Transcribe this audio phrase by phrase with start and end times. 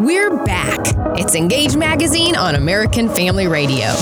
[0.00, 0.80] We're back.
[1.18, 3.94] It's Engage Magazine on American Family Radio.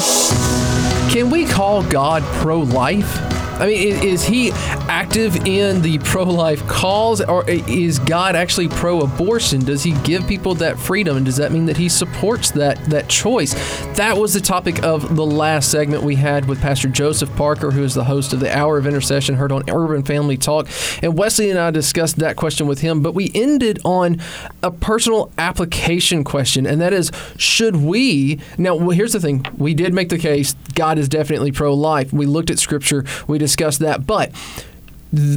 [1.11, 3.42] Can we call God pro life?
[3.63, 9.03] I mean, is he active in the pro life cause, or is God actually pro
[9.03, 9.65] abortion?
[9.65, 11.17] Does he give people that freedom?
[11.17, 13.55] And does that mean that he supports that, that choice?
[13.97, 17.85] That was the topic of the last segment we had with Pastor Joseph Parker, who
[17.85, 20.69] is the host of the Hour of Intercession heard on Urban Family Talk.
[21.01, 24.21] And Wesley and I discussed that question with him, but we ended on
[24.65, 28.41] a personal application question, and that is should we.
[28.59, 32.13] Now, here's the thing we did make the case God is definitely pro life.
[32.13, 34.07] We looked at scripture, we discuss that.
[34.07, 34.33] But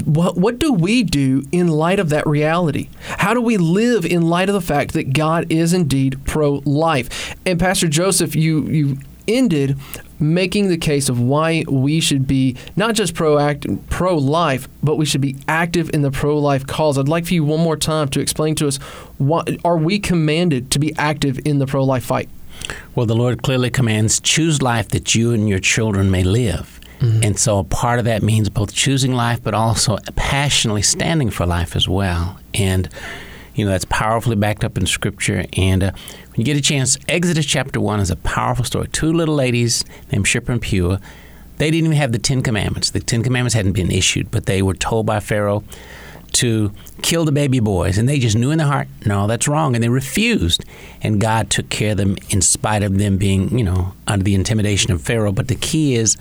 [0.06, 2.88] what, what do we do in light of that reality?
[3.02, 7.36] How do we live in light of the fact that God is indeed pro life?
[7.46, 8.98] And Pastor Joseph, you, you
[9.28, 9.78] ended
[10.18, 15.06] making the case of why we should be not just proactive, pro life, but we
[15.06, 16.98] should be active in the pro life cause.
[16.98, 18.78] I'd like for you one more time to explain to us
[19.18, 22.30] what are we commanded to be active in the pro life fight?
[22.96, 26.75] Well, the Lord clearly commands choose life that you and your children may live.
[27.06, 27.24] Mm-hmm.
[27.24, 31.46] And so a part of that means both choosing life, but also passionately standing for
[31.46, 32.40] life as well.
[32.54, 32.90] And,
[33.54, 35.46] you know, that's powerfully backed up in Scripture.
[35.54, 38.88] And uh, when you get a chance, Exodus chapter 1 is a powerful story.
[38.88, 41.00] Two little ladies named Shiphrah and Puah,
[41.58, 42.90] they didn't even have the Ten Commandments.
[42.90, 45.64] The Ten Commandments hadn't been issued, but they were told by Pharaoh
[46.34, 47.98] to kill the baby boys.
[47.98, 49.74] And they just knew in their heart, no, that's wrong.
[49.74, 50.66] And they refused.
[51.02, 54.36] And God took care of them in spite of them being, you know, under the
[54.36, 55.32] intimidation of Pharaoh.
[55.32, 56.18] But the key is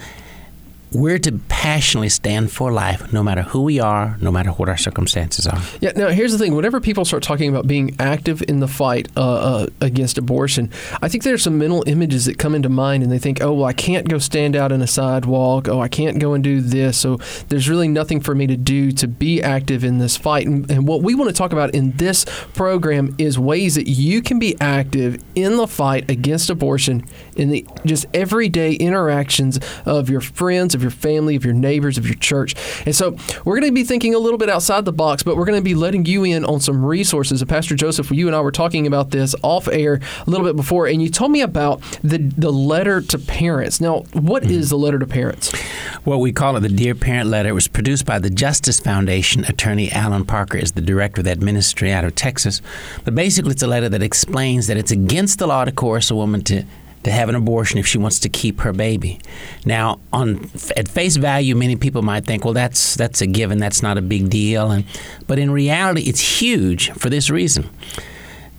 [0.94, 4.76] we're to passionately stand for life no matter who we are, no matter what our
[4.76, 5.60] circumstances are.
[5.80, 9.08] Yeah, now here's the thing whenever people start talking about being active in the fight
[9.16, 10.70] uh, uh, against abortion,
[11.02, 13.64] I think there's some mental images that come into mind and they think, oh, well,
[13.64, 15.68] I can't go stand out in a sidewalk.
[15.68, 16.96] Oh, I can't go and do this.
[16.96, 17.16] So
[17.48, 20.46] there's really nothing for me to do to be active in this fight.
[20.46, 24.22] And, and what we want to talk about in this program is ways that you
[24.22, 27.04] can be active in the fight against abortion
[27.36, 32.06] in the just everyday interactions of your friends, of your family, of your neighbors, of
[32.06, 32.54] your church.
[32.86, 35.46] And so we're going to be thinking a little bit outside the box, but we're
[35.46, 37.40] going to be letting you in on some resources.
[37.40, 40.54] And Pastor Joseph, you and I were talking about this off air a little bit
[40.54, 43.80] before, and you told me about the the letter to parents.
[43.80, 44.52] Now, what mm-hmm.
[44.52, 45.52] is the letter to parents?
[46.04, 47.48] Well, we call it the Dear Parent Letter.
[47.48, 49.44] It was produced by the Justice Foundation.
[49.44, 52.60] Attorney Allan Parker is the director of that ministry out of Texas.
[53.04, 56.14] But basically, it's a letter that explains that it's against the law to coerce a
[56.14, 56.64] woman to
[57.04, 59.20] to have an abortion if she wants to keep her baby.
[59.64, 63.82] Now, on at face value, many people might think, well, that's that's a given, that's
[63.82, 64.84] not a big deal, and
[65.26, 67.70] but in reality, it's huge for this reason.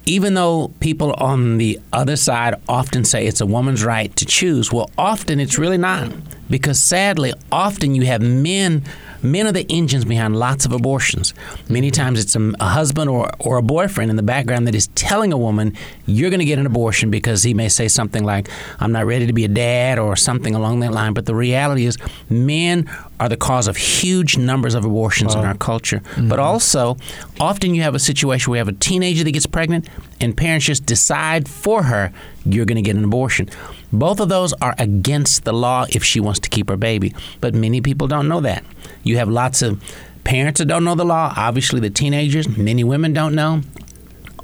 [0.08, 4.72] Even though people on the other side often say it's a woman's right to choose,
[4.72, 6.12] well, often it's really not.
[6.50, 8.84] Because sadly, often you have men
[9.26, 11.34] Men are the engines behind lots of abortions.
[11.68, 14.88] Many times it's a, a husband or, or a boyfriend in the background that is
[14.90, 15.76] telling a woman,
[16.06, 19.26] you're going to get an abortion because he may say something like, I'm not ready
[19.26, 21.14] to be a dad or something along that line.
[21.14, 21.98] But the reality is,
[22.30, 22.88] men
[23.20, 25.42] are the cause of huge numbers of abortions wow.
[25.42, 26.00] in our culture.
[26.00, 26.30] Mm-hmm.
[26.30, 26.98] But also,
[27.40, 29.88] often you have a situation where you have a teenager that gets pregnant
[30.20, 32.12] and parents just decide for her,
[32.46, 33.50] you're going to get an abortion.
[33.92, 37.14] Both of those are against the law if she wants to keep her baby.
[37.40, 38.64] But many people don't know that.
[39.04, 39.82] You have lots of
[40.24, 43.62] parents that don't know the law, obviously, the teenagers, many women don't know.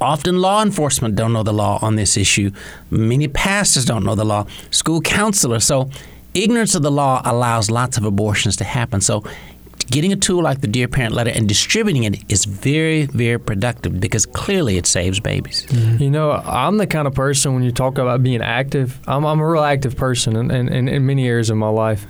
[0.00, 2.50] Often law enforcement don't know the law on this issue.
[2.90, 5.64] Many pastors don't know the law, school counselors.
[5.64, 5.90] So
[6.34, 9.00] ignorance of the law allows lots of abortions to happen.
[9.00, 9.24] So
[9.92, 14.00] getting a tool like the Dear Parent Letter and distributing it is very, very productive
[14.00, 15.66] because clearly it saves babies.
[15.66, 16.02] Mm-hmm.
[16.02, 19.40] You know, I'm the kind of person when you talk about being active, I'm, I'm
[19.40, 22.06] a real active person in, in, in many areas of my life.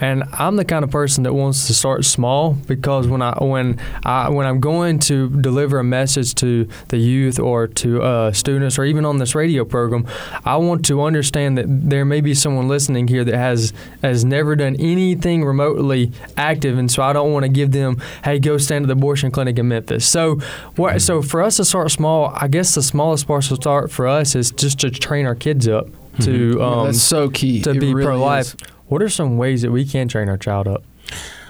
[0.00, 3.80] And I'm the kind of person that wants to start small because when I when
[4.04, 8.78] I when I'm going to deliver a message to the youth or to uh, students
[8.78, 10.06] or even on this radio program,
[10.44, 14.54] I want to understand that there may be someone listening here that has has never
[14.54, 18.84] done anything remotely active, and so I don't want to give them, hey, go stand
[18.84, 20.06] at the abortion clinic in Memphis.
[20.06, 20.36] So
[20.76, 21.00] what?
[21.00, 24.34] So for us to start small, I guess the smallest part to start for us
[24.34, 25.88] is just to train our kids up
[26.20, 26.60] to mm-hmm.
[26.60, 28.56] um, that's so key to it be really pro life.
[28.86, 30.84] What are some ways that we can train our child up?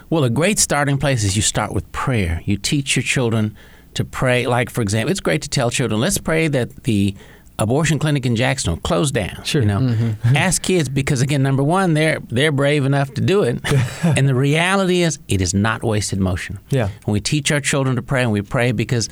[0.08, 2.40] Well, a great starting place is you start with prayer.
[2.44, 3.56] You teach your children
[3.94, 4.46] to pray.
[4.46, 7.14] Like, for example, it's great to tell children, let's pray that the
[7.58, 9.42] abortion clinic in Jacksonville close down.
[9.44, 9.62] Sure.
[9.62, 10.36] You know, mm-hmm.
[10.36, 13.60] ask kids because again, number one, they're they're brave enough to do it,
[14.04, 16.58] and the reality is, it is not wasted motion.
[16.70, 16.90] Yeah.
[17.04, 19.08] And we teach our children to pray, and we pray because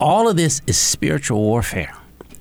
[0.00, 1.94] all of this is spiritual warfare.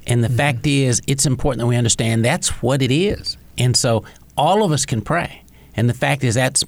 [0.08, 0.38] And the mm-hmm.
[0.38, 3.38] fact is, it's important that we understand that's what it is.
[3.58, 4.04] And so
[4.38, 5.44] all of us can pray.
[5.76, 6.64] And the fact is, that's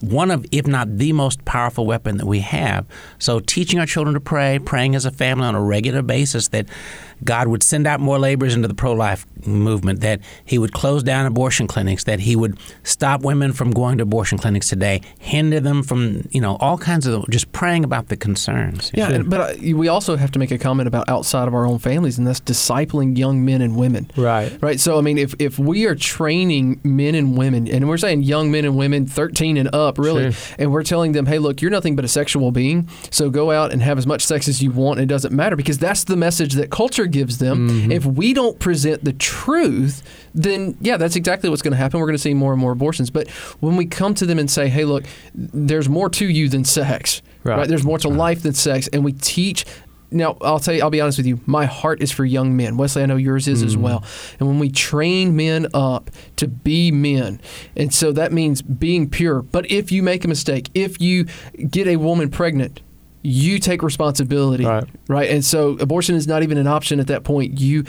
[0.00, 2.86] one of, if not the most powerful weapon that we have.
[3.18, 6.68] So, teaching our children to pray, praying as a family on a regular basis that
[7.22, 11.02] God would send out more laborers into the pro life movement, that He would close
[11.02, 15.60] down abortion clinics, that He would stop women from going to abortion clinics today, hinder
[15.60, 18.90] them from, you know, all kinds of just praying about the concerns.
[18.94, 21.66] Yeah, and- but uh, we also have to make a comment about outside of our
[21.66, 24.10] own families, and that's discipling young men and women.
[24.16, 24.56] Right.
[24.62, 24.80] Right.
[24.80, 28.50] So, I mean, if, if we are training men and women, and we're saying young
[28.50, 30.56] men and women, 13 and up, really, Sure.
[30.58, 33.72] and we're telling them, hey, look, you're nothing but a sexual being, so go out
[33.72, 35.00] and have as much sex as you want.
[35.00, 37.68] It doesn't matter because that's the message that culture gives them.
[37.68, 37.92] Mm-hmm.
[37.92, 40.02] If we don't present the truth,
[40.34, 42.00] then yeah, that's exactly what's going to happen.
[42.00, 43.10] We're going to see more and more abortions.
[43.10, 43.30] But
[43.60, 45.04] when we come to them and say, hey, look,
[45.34, 47.58] there's more to you than sex, Right.
[47.58, 47.68] right?
[47.68, 49.64] There's more to life than sex, and we teach.
[50.10, 51.40] Now, I'll tell you, I'll be honest with you.
[51.44, 52.76] My heart is for young men.
[52.76, 53.82] Wesley, I know yours is as mm-hmm.
[53.82, 54.04] well.
[54.38, 57.40] And when we train men up to be men,
[57.76, 59.42] and so that means being pure.
[59.42, 61.26] But if you make a mistake, if you
[61.68, 62.80] get a woman pregnant,
[63.26, 64.84] you take responsibility, Right.
[65.08, 65.30] right?
[65.30, 67.58] And so abortion is not even an option at that point.
[67.58, 67.84] You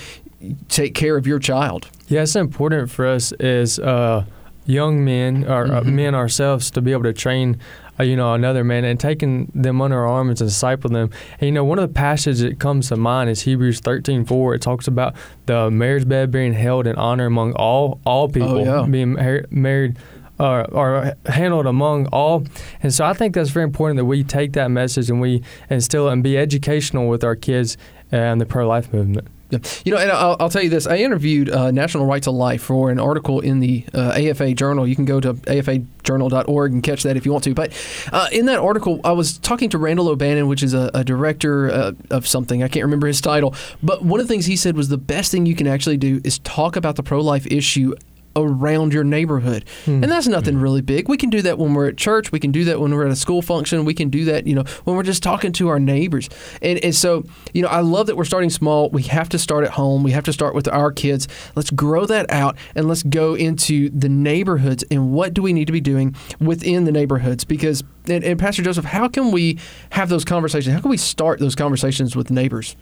[0.69, 1.89] take care of your child.
[2.07, 4.23] Yeah, it's important for us as uh,
[4.65, 5.95] young men or uh, Mm-hmm.
[5.95, 7.57] men ourselves to be able to train,
[7.99, 11.09] uh, you know, another man and taking them under our arms and disciple them.
[11.41, 14.53] And you know, one of the passages that comes to mind is Hebrews thirteen four.
[14.55, 15.15] It talks about
[15.47, 18.87] the marriage bed being held in honor among all all people, Oh, yeah.
[18.87, 19.97] being mar- married.
[20.37, 22.43] Uh, or handled among all,
[22.83, 26.09] and so I think that's very important that we take that message and we instill
[26.09, 27.77] it and be educational with our kids
[28.11, 29.29] and the pro-life movement.
[29.49, 29.59] Yeah.
[29.83, 30.87] You know, and I'll, I'll tell you this.
[30.87, 34.87] I interviewed uh, National Right to Life for an article in the uh, AFA Journal.
[34.87, 37.53] You can go to afajournal.org and catch that if you want to.
[37.53, 37.71] But
[38.11, 41.69] uh, in that article, I was talking to Randall O'Bannon, which is a, a director
[41.69, 42.63] uh, of something.
[42.63, 43.53] I can't remember his title.
[43.83, 46.21] But one of the things he said was the best thing you can actually do
[46.23, 47.93] is talk about the pro life issue
[48.35, 49.65] around your neighborhood.
[50.03, 51.07] And that's nothing really big.
[51.07, 52.31] We can do that when we're at church.
[52.31, 53.85] We can do that when we're at a school function.
[53.85, 56.29] We can do that, you know, when we're just talking to our neighbors.
[56.61, 57.23] And, and so,
[57.53, 58.89] you know, I love that we're starting small.
[58.89, 60.03] We have to start at home.
[60.03, 61.27] We have to start with our kids.
[61.55, 65.65] Let's grow that out and let's go into the neighborhoods and what do we need
[65.65, 67.45] to be doing within the neighborhoods?
[67.45, 69.59] Because, and, and Pastor Joseph, how can we
[69.91, 70.73] have those conversations?
[70.75, 72.75] How can we start those conversations with neighbors?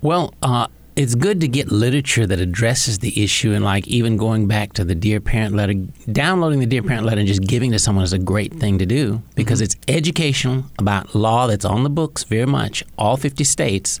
[0.00, 4.48] Well, uh, it's good to get literature that addresses the issue, and like even going
[4.48, 5.74] back to the Dear Parent letter,
[6.10, 8.84] downloading the Dear Parent letter and just giving to someone is a great thing to
[8.84, 9.66] do because mm-hmm.
[9.66, 14.00] it's educational about law that's on the books very much, all 50 states,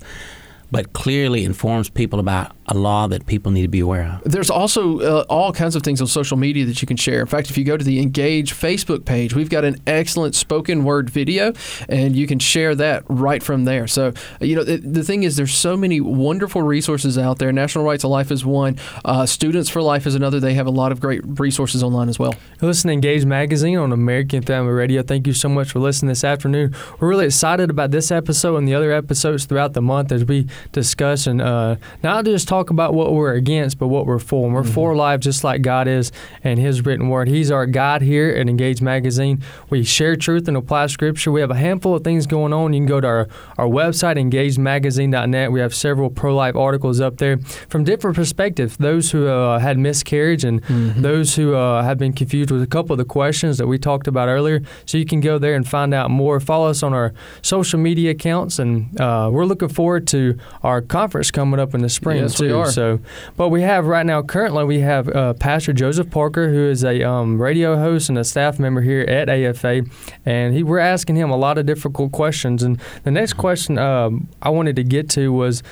[0.72, 4.30] but clearly informs people about a law that people need to be aware of.
[4.30, 7.20] There's also uh, all kinds of things on social media that you can share.
[7.20, 10.84] In fact, if you go to the Engage Facebook page, we've got an excellent spoken
[10.84, 11.52] word video,
[11.88, 13.86] and you can share that right from there.
[13.86, 17.52] So, you know, the, the thing is, there's so many wonderful resources out there.
[17.52, 18.76] National Right to Life is one.
[19.04, 20.40] Uh, Students for Life is another.
[20.40, 22.34] They have a lot of great resources online as well.
[22.60, 25.02] You're to Engage Magazine on American Family Radio.
[25.02, 26.74] Thank you so much for listening this afternoon.
[27.00, 30.48] We're really excited about this episode and the other episodes throughout the month as we
[30.72, 34.46] discuss and uh, not just talk about what we're against, but what we're for.
[34.46, 36.12] And we're for life just like God is
[36.42, 37.28] and His written word.
[37.28, 39.42] He's our God here at Engage Magazine.
[39.70, 41.30] We share truth and apply scripture.
[41.32, 42.72] We have a handful of things going on.
[42.72, 45.52] You can go to our, our website, engagemagazine.net.
[45.52, 47.38] We have several pro life articles up there
[47.68, 48.76] from different perspectives.
[48.76, 50.62] Those who uh, had miscarriage and
[50.96, 54.06] those who uh, have been confused with a couple of the questions that we talked
[54.06, 54.60] about earlier.
[54.86, 56.40] So you can go there and find out more.
[56.40, 57.12] Follow us on our
[57.42, 61.88] social media accounts, and uh, we're looking forward to our conference coming up in the
[61.88, 62.58] spring Yes, we too.
[62.60, 62.70] are.
[62.70, 63.00] So,
[63.36, 67.02] but we have right now currently we have uh, Pastor Joseph Parker, who is a
[67.02, 69.82] um, radio host and a staff member here at AFA,
[70.24, 72.62] and he we're asking him a lot of difficult questions.
[72.62, 75.62] And the next question um, I wanted to get to was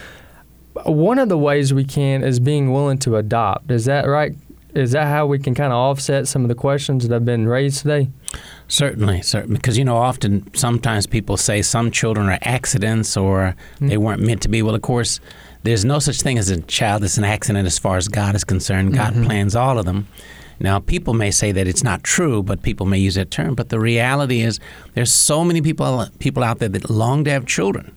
[0.85, 3.71] one of the ways we can is being willing to adopt.
[3.71, 4.35] Is that right?
[4.75, 7.49] Is that how we can kind of offset some of the questions that have been
[7.49, 8.11] raised today?
[8.69, 13.97] Certainly, certainly, because you know, often sometimes people say some children are accidents or they
[13.97, 14.61] weren't meant to be.
[14.61, 15.19] Well, of course,
[15.63, 18.45] there's no such thing as a child that's an accident as far as God is
[18.45, 18.95] concerned.
[18.95, 19.25] God mm-hmm.
[19.25, 20.07] plans all of them.
[20.59, 23.55] Now, people may say that it's not true, but people may use that term.
[23.55, 24.59] But the reality is,
[24.95, 27.95] there's so many people people out there that long to have children,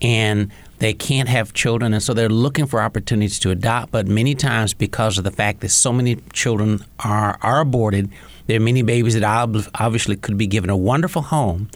[0.00, 3.90] and they can't have children, and so they're looking for opportunities to adopt.
[3.92, 8.10] But many times, because of the fact that so many children are are aborted,
[8.46, 11.68] there are many babies that ob- obviously could be given a wonderful home,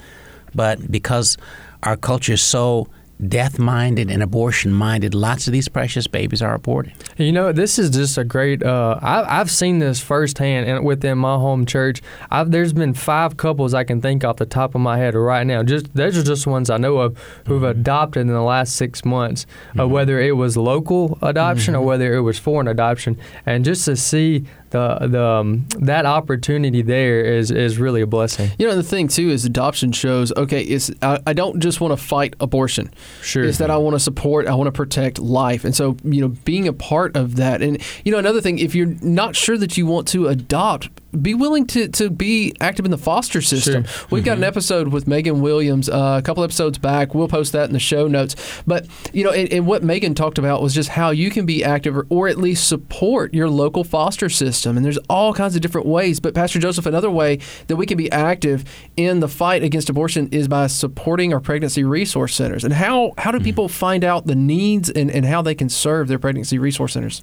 [0.55, 1.37] but because
[1.83, 2.89] our culture is so
[3.29, 6.93] death minded and abortion minded, lots of these precious babies are aborted.
[7.17, 8.63] You know, this is just a great.
[8.63, 12.03] Uh, I, I've seen this firsthand and within my home church.
[12.31, 15.47] I've, there's been five couples I can think off the top of my head right
[15.47, 15.63] now.
[15.63, 19.47] Just those are just ones I know of who've adopted in the last six months.
[19.79, 23.97] Uh, whether it was local adoption or whether it was foreign adoption, and just to
[23.97, 28.51] see the the um, that opportunity there is is really a blessing.
[28.59, 30.33] You know, the thing too is adoption shows.
[30.37, 32.93] Okay, is I, I don't just want to fight abortion.
[33.23, 33.45] Sure.
[33.45, 36.29] Is that I want to support, I want to protect life, and so you know,
[36.29, 39.77] being a part of that, and you know, another thing, if you're not sure that
[39.77, 40.89] you want to adopt,
[41.21, 43.85] be willing to, to be active in the foster system.
[43.85, 44.07] Sure.
[44.11, 47.15] We've got an episode with Megan Williams uh, a couple episodes back.
[47.15, 48.35] We'll post that in the show notes.
[48.67, 51.63] But you know, and, and what Megan talked about was just how you can be
[51.63, 54.77] active or, or at least support your local foster system.
[54.77, 56.21] And there's all kinds of different ways.
[56.21, 58.65] But Pastor Joseph, another way that we can be active
[58.97, 62.65] in the fight against abortion is by supporting our pregnancy resource centers.
[62.65, 66.09] And how how do people find out the needs and, and how they can serve
[66.09, 67.23] their pregnancy resource centers?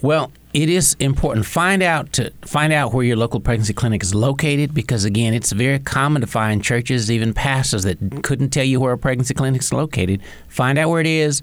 [0.00, 1.44] Well, it is important.
[1.46, 5.52] Find out to find out where your local pregnancy clinic is located because again, it's
[5.52, 9.60] very common to find churches, even pastors that couldn't tell you where a pregnancy clinic
[9.60, 10.22] is located.
[10.48, 11.42] Find out where it is,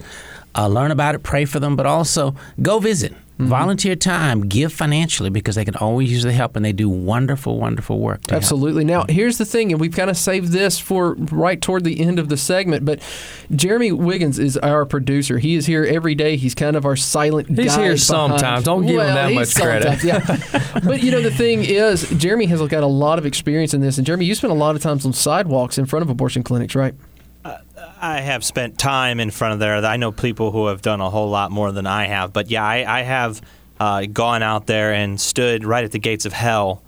[0.55, 3.13] uh, learn about it, pray for them, but also go visit.
[3.43, 3.49] Mm-hmm.
[3.49, 7.59] Volunteer time, give financially because they can always use the help and they do wonderful,
[7.59, 8.21] wonderful work.
[8.23, 8.41] to help.
[8.43, 8.83] Absolutely.
[8.83, 12.19] Now, here's the thing, and we've kind of saved this for right toward the end
[12.19, 12.99] of the segment, but
[13.55, 15.37] Jeremy Wiggins is our producer.
[15.39, 16.35] He is here every day.
[16.37, 18.65] He's kind of our silent He's guide here behind- sometimes.
[18.65, 20.03] Don't give him that much credit.
[20.03, 20.19] Yeah.
[20.83, 23.97] but, you know, the thing is, Jeremy has got a lot of experience in this.
[23.97, 26.75] And, Jeremy, you spend a lot of times on sidewalks in front of abortion clinics,
[26.75, 26.93] right?
[28.03, 29.75] I have spent time in front of there.
[29.75, 32.65] I know people who have done a whole lot more than I have, but yeah,
[32.65, 33.41] I, I have
[33.79, 36.83] uh, gone out there and stood right at the gates of hell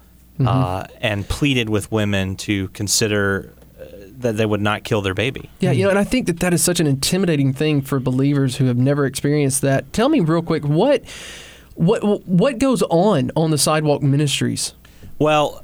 [0.46, 3.86] uh, and pleaded with women to consider uh,
[4.18, 5.50] that they would not kill their baby.
[5.62, 8.58] Yeah, you know, and I think that that is such an intimidating thing for believers
[8.58, 9.94] who have never experienced that.
[9.94, 11.06] Tell me real quick, what
[11.76, 14.74] what what goes on on the sidewalk ministries?
[15.18, 15.64] Well,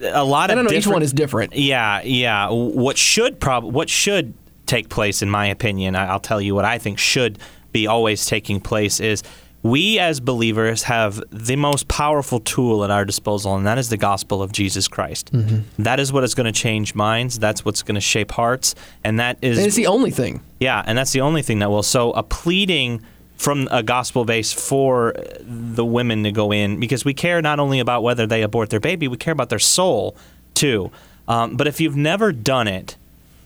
[0.00, 1.54] a lot I of don't know, each one is different.
[1.54, 2.48] Yeah, yeah.
[2.50, 4.34] What should prob what should
[4.68, 7.38] take place, in my opinion, I'll tell you what I think should
[7.72, 9.22] be always taking place is
[9.62, 13.96] we as believers have the most powerful tool at our disposal, and that is the
[13.96, 15.32] gospel of Jesus Christ.
[15.32, 15.82] Mm-hmm.
[15.82, 17.38] That is what is going to change minds.
[17.38, 20.40] That's what's going to shape hearts, and that is And it's the only thing.
[20.60, 21.82] yeah, and that's the only thing that will.
[21.82, 23.02] So a pleading
[23.36, 27.78] from a gospel base for the women to go in because we care not only
[27.78, 30.16] about whether they abort their baby, we care about their soul
[30.54, 30.90] too.
[31.28, 32.96] Um, but if you've never done it,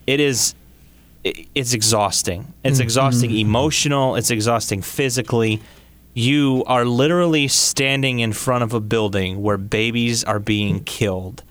[0.06, 0.54] it is
[1.24, 2.52] it's exhausting.
[2.64, 2.82] It's mm-hmm.
[2.82, 4.16] exhausting emotional.
[4.16, 5.60] It's exhausting physically.
[6.14, 11.42] You are literally standing in front of a building where babies are being killed.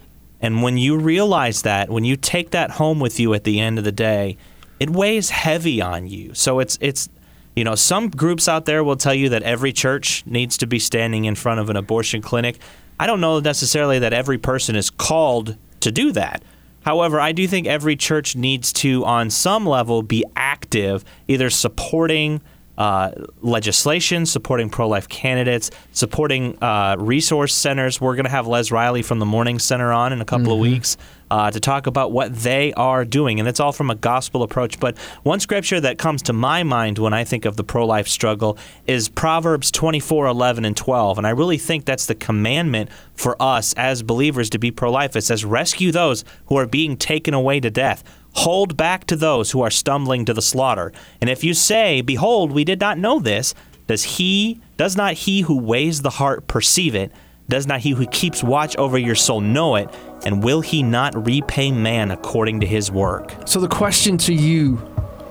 [0.41, 3.77] And when you realize that, when you take that home with you at the end
[3.77, 4.37] of the day,
[4.79, 6.33] it weighs heavy on you.
[6.33, 7.07] So it's it's
[7.55, 10.79] you know, some groups out there will tell you that every church needs to be
[10.79, 12.59] standing in front of an abortion clinic.
[12.99, 16.43] I don't know necessarily that every person is called to do that.
[16.81, 22.41] However, I do think every church needs to, on some level, be active, either supporting
[22.81, 23.11] uh,
[23.41, 28.01] legislation, supporting pro life candidates, supporting uh, resource centers.
[28.01, 30.57] We're going to have Les Riley from the Morning Center on in a couple of
[30.57, 30.97] weeks
[31.29, 33.39] uh, to talk about what they are doing.
[33.39, 34.79] And it's all from a gospel approach.
[34.79, 38.07] But one scripture that comes to my mind when I think of the pro life
[38.07, 38.57] struggle
[38.87, 41.19] is Proverbs 24 11 and 12.
[41.19, 45.15] And I really think that's the commandment for us as believers to be pro life.
[45.15, 48.03] It says, Rescue those who are being taken away to death.
[48.33, 50.91] Hold back to those who are stumbling to the slaughter.
[51.19, 53.53] And if you say, Behold, we did not know this,
[53.87, 57.11] does he does not he who weighs the heart perceive it?
[57.49, 59.89] Does not he who keeps watch over your soul know it?
[60.25, 63.35] And will he not repay man according to his work?
[63.45, 64.77] So the question to you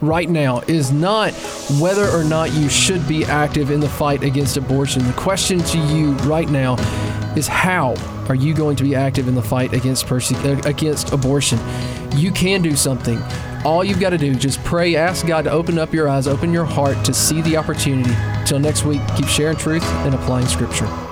[0.03, 1.33] right now is not
[1.81, 5.07] whether or not you should be active in the fight against abortion.
[5.07, 6.77] The question to you right now
[7.37, 7.95] is how
[8.29, 11.59] are you going to be active in the fight against perse- uh, against abortion?
[12.15, 13.23] You can do something.
[13.65, 16.53] All you've got to do just pray, ask God to open up your eyes, open
[16.53, 18.15] your heart to see the opportunity.
[18.47, 21.10] Till next week, keep sharing truth and applying scripture.